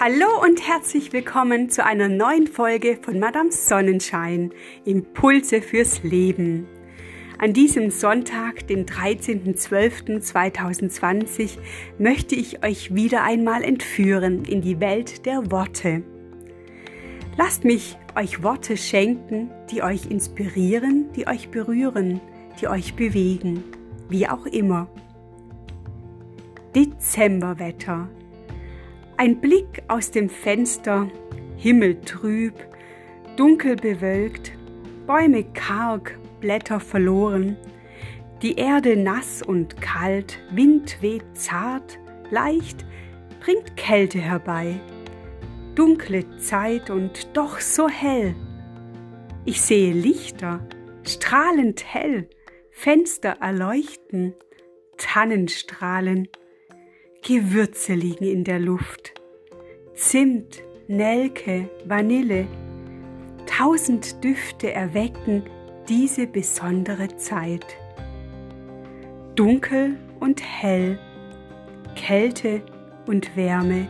Hallo 0.00 0.26
und 0.42 0.66
herzlich 0.66 1.12
willkommen 1.12 1.70
zu 1.70 1.84
einer 1.84 2.08
neuen 2.08 2.48
Folge 2.48 2.98
von 3.00 3.20
Madame 3.20 3.52
Sonnenschein, 3.52 4.50
Impulse 4.84 5.62
fürs 5.62 6.02
Leben. 6.02 6.66
An 7.38 7.52
diesem 7.52 7.90
Sonntag, 7.90 8.66
den 8.66 8.86
13.12.2020, 8.86 11.58
möchte 11.98 12.34
ich 12.34 12.64
euch 12.64 12.96
wieder 12.96 13.22
einmal 13.22 13.62
entführen 13.62 14.44
in 14.44 14.62
die 14.62 14.80
Welt 14.80 15.26
der 15.26 15.52
Worte. 15.52 16.02
Lasst 17.38 17.62
mich 17.62 17.96
euch 18.16 18.42
Worte 18.42 18.76
schenken, 18.76 19.52
die 19.70 19.84
euch 19.84 20.10
inspirieren, 20.10 21.12
die 21.12 21.28
euch 21.28 21.50
berühren, 21.50 22.20
die 22.60 22.66
euch 22.66 22.94
bewegen, 22.94 23.62
wie 24.08 24.26
auch 24.26 24.46
immer. 24.46 24.88
Dezemberwetter 26.74 28.08
ein 29.16 29.40
Blick 29.40 29.82
aus 29.88 30.10
dem 30.10 30.28
Fenster, 30.28 31.08
Himmel 31.56 32.00
trüb, 32.00 32.54
dunkel 33.36 33.76
bewölkt, 33.76 34.52
Bäume 35.06 35.44
karg, 35.44 36.18
Blätter 36.40 36.80
verloren, 36.80 37.56
die 38.42 38.56
Erde 38.56 38.96
nass 38.96 39.42
und 39.42 39.80
kalt, 39.80 40.40
Wind 40.50 41.00
weht 41.00 41.24
zart, 41.34 41.98
leicht, 42.30 42.84
bringt 43.40 43.76
Kälte 43.76 44.18
herbei. 44.18 44.80
Dunkle 45.74 46.36
Zeit 46.38 46.90
und 46.90 47.36
doch 47.36 47.60
so 47.60 47.88
hell. 47.88 48.34
Ich 49.44 49.60
sehe 49.60 49.92
Lichter, 49.92 50.60
strahlend 51.02 51.84
hell, 51.84 52.28
Fenster 52.70 53.36
erleuchten, 53.40 54.34
Tannenstrahlen, 54.96 56.28
Gewürze 57.26 57.94
liegen 57.94 58.26
in 58.26 58.44
der 58.44 58.58
Luft. 58.58 59.14
Zimt, 59.94 60.62
Nelke, 60.88 61.70
Vanille. 61.86 62.46
Tausend 63.46 64.22
Düfte 64.22 64.72
erwecken 64.72 65.44
diese 65.88 66.26
besondere 66.26 67.16
Zeit. 67.16 67.64
Dunkel 69.36 69.96
und 70.20 70.42
hell, 70.42 70.98
Kälte 71.96 72.60
und 73.06 73.34
Wärme. 73.36 73.88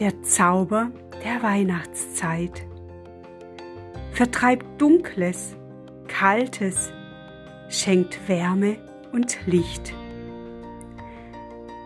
Der 0.00 0.20
Zauber 0.22 0.90
der 1.22 1.44
Weihnachtszeit. 1.44 2.66
Vertreibt 4.10 4.66
Dunkles, 4.82 5.54
Kaltes, 6.08 6.92
schenkt 7.68 8.28
Wärme 8.28 8.78
und 9.12 9.38
Licht. 9.46 9.94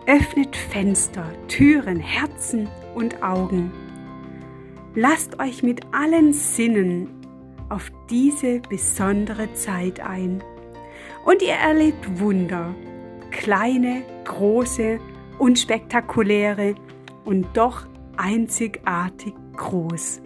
Öffnet 0.09 0.55
Fenster, 0.55 1.31
Türen, 1.47 1.99
Herzen 1.99 2.67
und 2.95 3.21
Augen. 3.21 3.71
Lasst 4.95 5.39
euch 5.39 5.61
mit 5.61 5.81
allen 5.91 6.33
Sinnen 6.33 7.11
auf 7.69 7.91
diese 8.09 8.59
besondere 8.59 9.53
Zeit 9.53 9.99
ein. 9.99 10.43
Und 11.25 11.43
ihr 11.43 11.53
erlebt 11.53 12.19
Wunder, 12.19 12.73
kleine, 13.29 14.01
große, 14.25 14.99
unspektakuläre 15.37 16.73
und 17.23 17.45
doch 17.53 17.85
einzigartig 18.17 19.35
groß. 19.57 20.23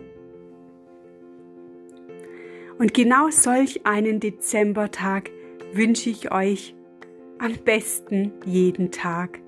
Und 2.79 2.93
genau 2.93 3.29
solch 3.31 3.85
einen 3.85 4.21
Dezembertag 4.21 5.29
wünsche 5.73 6.09
ich 6.09 6.31
euch 6.31 6.73
am 7.37 7.57
besten 7.65 8.31
jeden 8.45 8.89
Tag. 8.89 9.42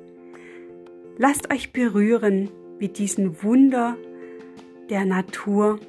Lasst 1.17 1.49
euch 1.53 1.71
berühren 1.71 2.49
mit 2.77 2.97
diesen 2.97 3.41
Wunder 3.41 3.95
der 4.89 5.05
Natur, 5.05 5.79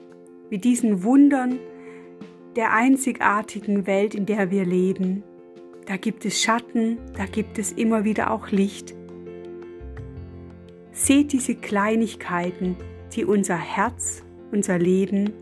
mit 0.50 0.64
diesen 0.64 1.03
Wundern 1.03 1.59
der 2.54 2.72
einzigartigen 2.72 3.88
Welt, 3.88 4.15
in 4.15 4.25
der 4.25 4.53
wir 4.53 4.65
leben. 4.65 5.25
Da 5.86 5.97
gibt 5.97 6.25
es 6.25 6.41
Schatten, 6.41 6.98
da 7.16 7.26
gibt 7.26 7.59
es 7.59 7.72
immer 7.72 8.04
wieder 8.04 8.31
auch 8.31 8.50
Licht. 8.50 8.94
Seht 10.92 11.32
diese 11.32 11.56
Kleinigkeiten, 11.56 12.76
die 13.15 13.25
unser 13.25 13.59
Herz, 13.59 14.22
unser 14.53 14.78
Leben, 14.78 15.32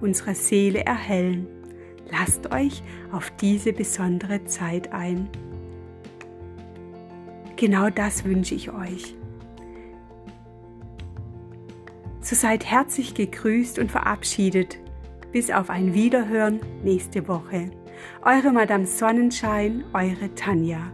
unsere 0.00 0.36
Seele 0.36 0.84
erhellen. 0.84 1.48
Lasst 2.08 2.52
euch 2.52 2.84
auf 3.10 3.32
diese 3.40 3.72
besondere 3.72 4.44
Zeit 4.44 4.92
ein. 4.92 5.28
Genau 7.56 7.90
das 7.90 8.24
wünsche 8.24 8.54
ich 8.54 8.70
euch. 8.72 9.16
So 12.34 12.40
seid 12.40 12.64
herzlich 12.64 13.14
gegrüßt 13.14 13.78
und 13.78 13.92
verabschiedet. 13.92 14.78
Bis 15.30 15.52
auf 15.52 15.70
ein 15.70 15.94
Wiederhören 15.94 16.58
nächste 16.82 17.28
Woche. 17.28 17.70
Eure 18.22 18.50
Madame 18.50 18.88
Sonnenschein, 18.88 19.84
eure 19.92 20.34
Tanja. 20.34 20.90